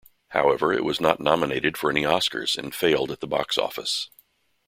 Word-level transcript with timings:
However, 0.29 0.73
it 0.73 0.83
was 0.83 0.99
not 0.99 1.19
nominated 1.19 1.77
for 1.77 1.91
any 1.91 2.01
Oscars 2.01 2.57
and 2.57 2.73
failed 2.73 3.11
at 3.11 3.19
the 3.19 3.27
box 3.27 3.55
office. 3.55 4.09